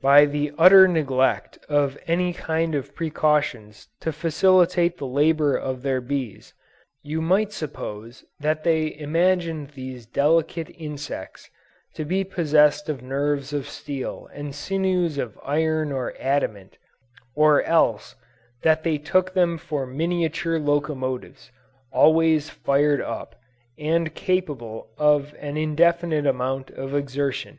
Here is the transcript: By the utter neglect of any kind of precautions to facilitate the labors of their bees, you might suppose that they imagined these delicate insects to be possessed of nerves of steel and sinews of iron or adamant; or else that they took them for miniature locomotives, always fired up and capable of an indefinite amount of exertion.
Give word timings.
By 0.00 0.24
the 0.24 0.52
utter 0.56 0.88
neglect 0.88 1.58
of 1.68 1.98
any 2.06 2.32
kind 2.32 2.74
of 2.74 2.94
precautions 2.94 3.88
to 4.00 4.10
facilitate 4.10 4.96
the 4.96 5.06
labors 5.06 5.60
of 5.62 5.82
their 5.82 6.00
bees, 6.00 6.54
you 7.02 7.20
might 7.20 7.52
suppose 7.52 8.24
that 8.40 8.64
they 8.64 8.96
imagined 8.98 9.72
these 9.74 10.06
delicate 10.06 10.70
insects 10.70 11.50
to 11.92 12.06
be 12.06 12.24
possessed 12.24 12.88
of 12.88 13.02
nerves 13.02 13.52
of 13.52 13.68
steel 13.68 14.30
and 14.32 14.54
sinews 14.54 15.18
of 15.18 15.38
iron 15.44 15.92
or 15.92 16.14
adamant; 16.18 16.78
or 17.34 17.62
else 17.64 18.16
that 18.62 18.82
they 18.82 18.96
took 18.96 19.34
them 19.34 19.58
for 19.58 19.84
miniature 19.86 20.56
locomotives, 20.58 21.52
always 21.92 22.48
fired 22.48 23.02
up 23.02 23.36
and 23.78 24.14
capable 24.14 24.88
of 24.96 25.34
an 25.38 25.58
indefinite 25.58 26.26
amount 26.26 26.70
of 26.70 26.94
exertion. 26.94 27.58